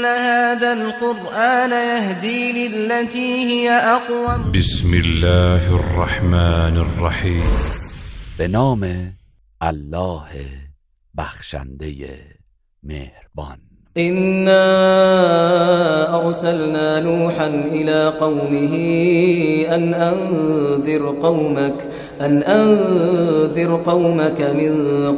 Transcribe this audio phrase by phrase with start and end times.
[0.00, 4.52] إن هذا القرآن يهدي للتي هي أقوم.
[4.52, 7.44] بسم الله الرحمن الرحیم
[8.38, 9.12] به نام
[9.62, 10.28] الله
[11.14, 12.00] بخشنده
[12.82, 13.60] مهربان.
[13.98, 14.64] إنا
[16.16, 18.74] أرسلنا نوحا إلى قومه
[19.74, 21.78] أن أنذر قومك
[22.20, 24.72] أن أنذر قومك من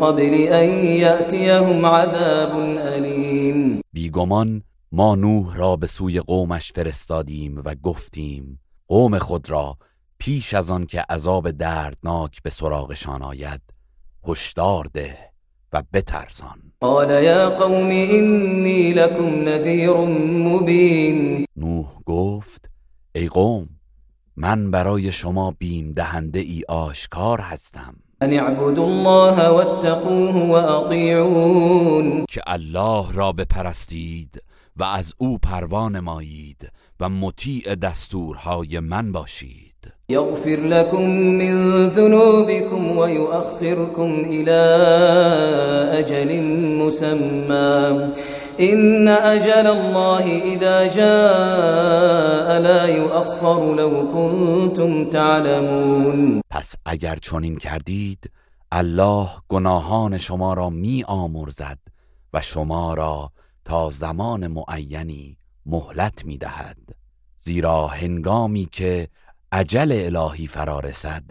[0.00, 0.68] قبل أن
[1.04, 3.80] يأتيهم عذاب أليم.
[3.92, 9.76] بیگمان ما نوح را به سوی قومش فرستادیم و گفتیم قوم خود را
[10.18, 13.60] پیش از آن که عذاب دردناک به سراغشان آید
[14.28, 15.18] هشدار ده
[15.72, 16.72] و بترسان.
[16.80, 19.96] قال يا قوم إني لكم نذير
[20.48, 21.44] مبين.
[21.56, 22.70] نوح گفت
[23.14, 23.68] ای قوم
[24.36, 27.96] من برای شما بیم دهنده ای آشکار هستم.
[28.22, 32.24] أن اعبدوا الله واتقوه وأطيعون.
[32.28, 34.42] که الله را بپرستید
[34.78, 39.92] و از او پروان مایید و مطیع دستورهای من باشید.
[40.08, 44.60] يغفر لكم من ذنوبكم ويؤخركم إلى
[45.98, 46.42] أجل
[46.78, 48.12] مسمى
[48.60, 56.42] إن أجل الله إذا جاء لا يؤخر لو كنتم تعلمون.
[56.50, 58.30] پس اگر چنین کردید
[58.72, 61.78] الله گناهان شما را می آمرزد
[62.34, 63.30] و شما را
[63.68, 66.76] تا زمان معینی مهلت می دهد
[67.38, 69.08] زیرا هنگامی که
[69.52, 71.24] عجل الهی فرا رسد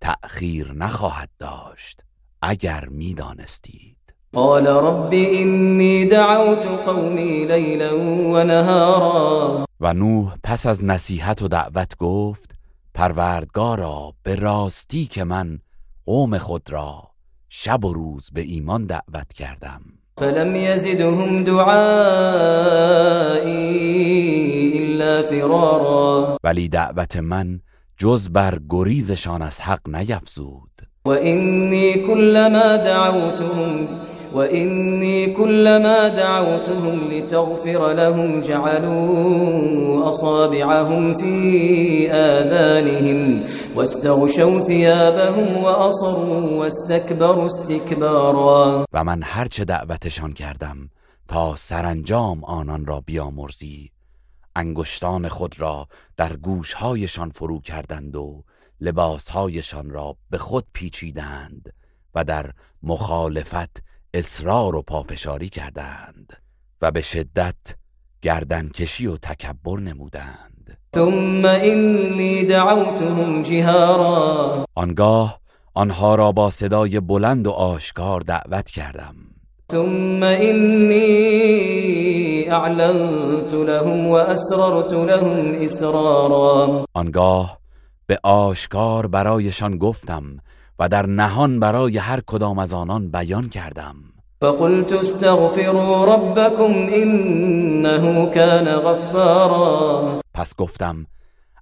[0.00, 2.00] تأخیر نخواهد داشت
[2.42, 3.96] اگر می دانستید
[4.32, 7.94] قال رب إني دعوت قومي ليلا
[8.34, 9.64] ونهارا.
[9.80, 12.50] و نوح پس از نصیحت و دعوت گفت
[12.94, 15.58] پروردگارا به راستی که من
[16.06, 17.10] قوم خود را
[17.48, 19.82] شب و روز به ایمان دعوت کردم.
[20.16, 21.74] فلم يزدهم دعائي
[24.78, 26.38] إلا فرارا.
[26.44, 27.58] ولی دعوت من
[27.98, 30.70] جز بر گریزشان از حق نیفزود.
[31.04, 33.88] وإني كلما دعوتهم
[34.34, 43.44] وإني كلما دعوتهم لتغفر لهم جعلوا أصابعهم في آذانهم
[43.76, 48.86] واستغشوا ثيابهم وأصروا واستكبروا استكبارا.
[48.92, 50.90] و من هرچه دعوتشان کردم
[51.28, 53.90] تا سرانجام آنان را بیامرزی
[54.56, 58.44] انگشتان خود را در گوشهایشان فرو کردند و
[58.80, 61.72] لباسهایشان را به خود پیچیدند
[62.14, 62.50] و در
[62.82, 63.82] مخالفت
[64.14, 66.32] اصرار و پافشاری کردند
[66.82, 67.54] و به شدت
[68.22, 70.78] گردنکشی و تکبر نمودند.
[70.94, 74.66] ثم إني دعوتهم جهارا.
[74.74, 75.40] آنگاه
[75.74, 79.14] آنها را با صدای بلند و آشکار دعوت کردم.
[79.72, 80.94] ثم إني
[82.50, 86.86] أعلنت لهم وأسررت لهم إسرارا.
[86.92, 87.58] آنگاه
[88.06, 90.38] به آشکار برایشان گفتم
[90.78, 93.94] و در نهان برای هر کدام از آنان بیان کردم.
[94.40, 100.20] فقلت استغفروا ربكم إنه كان غفارا.
[100.34, 101.06] پس گفتم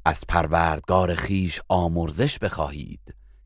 [0.05, 3.00] از پروردگار خیش آمرزش بخواهید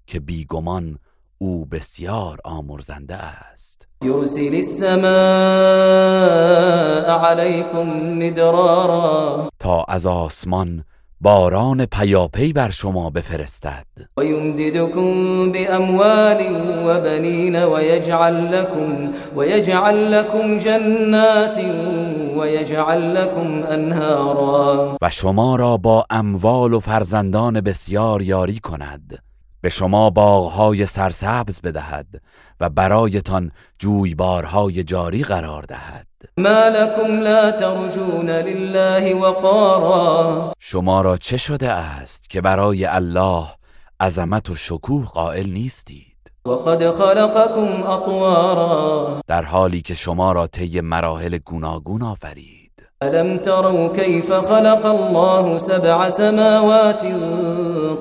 [0.07, 0.99] که بیگمان
[1.39, 3.89] او بسیار آمرزنده است.
[4.03, 5.07] يرسل السماء
[7.11, 7.89] عليكم
[8.19, 9.49] مدرارا.
[9.59, 10.85] تا از آسمان
[11.21, 13.87] باران پیاپی بر شما بفرستد.
[14.19, 16.41] ويمددكم بأموال
[16.87, 21.59] وبنين ويجعل لكم ويجعل لكم جنات
[22.37, 24.97] ويجعل لكم أنهارا.
[25.03, 29.26] و شما را با اموال و فرزندان بسیار یاری کند.
[29.67, 32.07] به شما باغهای سرسبز بدهد
[32.61, 36.07] و برایتان جویبارهای جاری قرار دهد.
[36.39, 40.53] ما لكم لا ترجون لله وقارا.
[40.59, 43.47] شما را چه شده است که برای الله
[44.01, 51.39] عظمت و شکوه قائل نیستید؟ وقد خلقكم أطوارا در حالی که شما را طی مراحل
[51.39, 52.56] گوناگون آفرید.
[53.03, 57.03] ألم تروا كيف خلق الله سبع سماوات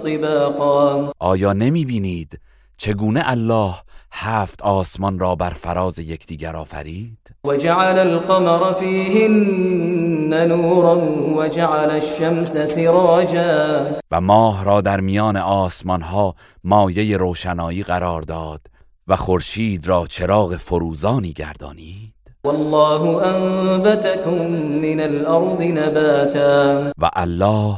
[0.03, 2.39] طباقا؟ آیا نمی بینید
[2.77, 3.73] چگونه الله
[4.11, 10.97] هفت آسمان را بر فراز یکدیگر آفرید؟ وجعل القمر فيهن نورا
[11.37, 13.85] وجعل الشمس سراجا.
[14.11, 18.61] و ماه را در میان آسمان ها مایه روشنایی قرار داد
[19.07, 22.14] و خورشید را چراغ فروزانی گردانید.
[22.45, 24.51] والله انبتكم
[24.81, 26.91] من الارض نباتا.
[26.97, 27.77] و الله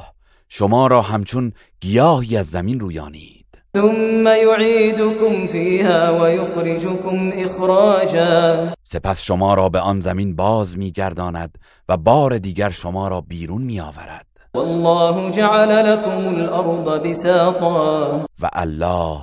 [0.50, 3.46] شما را همچون گیاهی از زمین رویانید.
[3.78, 11.58] ثم يعيدكم فيها ويخرجكم اخراجا سپس شما را به آن زمین باز میگرداند
[11.90, 14.26] و بار دیگر شما را بیرون میآورد.
[14.54, 18.26] والله جعل لكم الارض بساطا.
[18.40, 19.20] و الله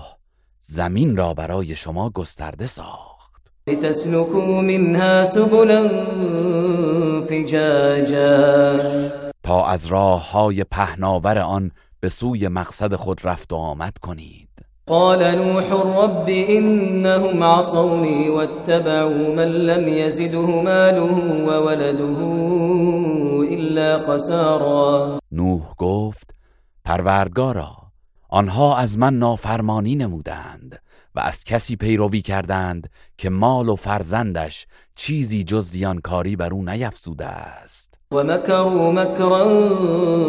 [0.63, 3.14] زمین را برای شما گسترده ساخت.
[3.69, 5.89] لتسلكوا منها سبلا
[7.21, 8.79] فجاجا.
[9.43, 11.71] تا از راه های پهناور آن
[12.01, 14.49] به سوی مقصد خود رفت و آمد کنید.
[14.87, 22.21] قال نوح رب إنهم عصوني واتبعوا من لم يزده ماله وولده
[23.55, 25.21] إلا خسارا.
[25.33, 26.35] نوح گفت
[26.85, 27.77] پروردگارا
[28.29, 30.84] آنها از من نافرمانی نمودند.
[31.15, 37.27] و از کسی پیروی کردند که مال و فرزندش چیزی جز زیانکاری بر او نیفزوده
[37.27, 37.95] است.
[38.13, 39.45] ومكروا مكرا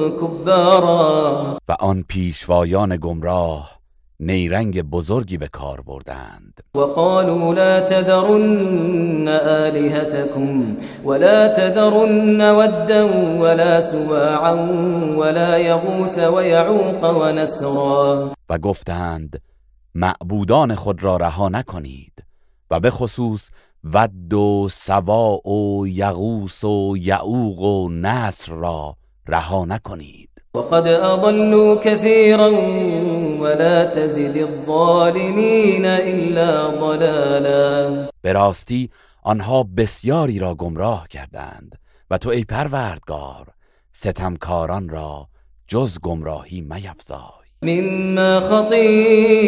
[0.09, 3.75] كبارا و آن پیشوایان گمراه
[4.19, 6.63] نیرنگ بزرگی به کار بردند.
[6.75, 13.05] وقالوا لا تذرن آلهتكم ولا تذرن ودا
[13.39, 14.53] ولا سواعا
[15.17, 19.41] ولا يغوث ويعوق ونسرا و گفتند
[19.95, 22.23] معبودان خود را رها نکنید
[22.71, 23.49] و به خصوص
[23.83, 28.95] ود و سواع و یغوس و یعوق و نصر را
[29.27, 30.29] رها نکنید.
[30.55, 32.51] وقد أضلوا كثيرا
[33.41, 38.07] ولا تزد الظالمين إلا ضلالا.
[38.21, 38.89] به راستی
[39.23, 41.79] آنها بسیاری را گمراه کردند
[42.11, 43.47] و تو ای پروردگار
[43.93, 45.27] ستمکاران را
[45.67, 47.44] جز گمراهی میفزای.
[47.65, 49.47] مما خطيئاتهم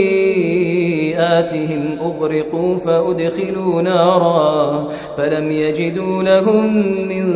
[2.00, 6.74] أغرقوا فأدخلوا نارا فلم يجدوا لهم
[7.08, 7.34] من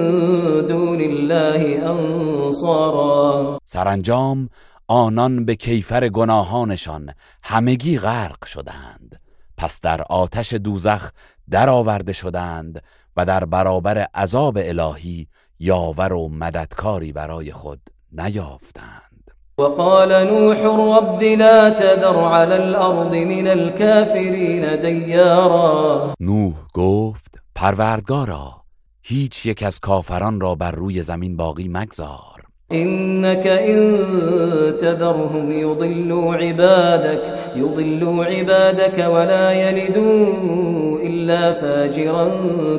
[0.68, 3.60] دون الله أنصارا.
[3.66, 4.50] سرانجام
[4.88, 7.14] آنان به کیفر گناهانشان
[7.44, 9.20] همگی غرق شدند.
[9.58, 11.12] پس در آتش دوزخ
[11.50, 12.84] درآورده شدند
[13.18, 15.28] و در برابر عذاب الهی
[15.60, 17.80] یاور و مددکاری برای خود
[18.12, 19.11] نیافتند.
[19.62, 20.60] وقال نوح
[20.98, 26.14] رب لا تذر على الأرض من الكافرين ديارا.
[26.20, 28.62] نوح گفت پروردگارا
[29.04, 32.42] هیچ یک از کافران را بر روی زمین باقی مگذار.
[32.72, 33.82] إنك إن
[34.82, 37.24] تذرهم يضلوا عبادك
[37.56, 42.28] يضلوا عبادك ولا يلدوا إلا فاجرا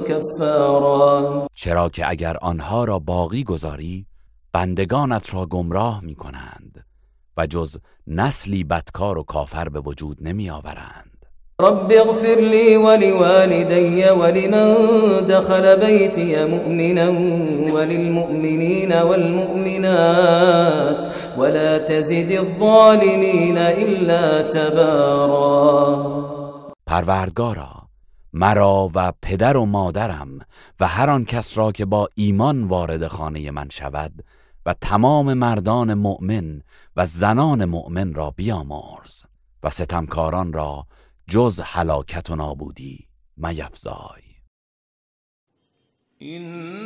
[0.08, 1.46] كفارا.
[1.54, 4.06] چرا که اگر آنها را باقی گذاری
[4.52, 6.71] بندگانت را گمراه می کنند
[7.36, 7.76] و جز
[8.06, 11.26] نسلی بدکار و کافر به وجود نمی آورند.
[11.60, 14.74] رب اغفر لي ولوالدي ولمن
[15.26, 17.08] دخل بيتي مؤمنا
[17.74, 20.32] وللمؤمنين والمؤمنات
[21.38, 26.12] ولا تزد الظالمين إلا تبارا.
[26.86, 27.82] پروردگارا
[28.32, 30.38] مرا و پدر و مادرم
[30.80, 34.12] و هر آن کس را که با ایمان وارد خانه من شود
[34.66, 36.62] و تمام مردان مؤمن
[36.96, 39.22] و زنان مؤمن را بیامرز
[39.62, 40.86] و ستمکاران را
[41.26, 44.22] جز هلاکت و نابودی میفزای.
[46.22, 46.81] إن